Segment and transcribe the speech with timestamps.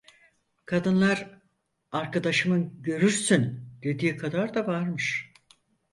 [0.65, 1.39] Kadınlar
[1.91, 5.31] arkadaşımın "görürsün" dediği kadar da varmış.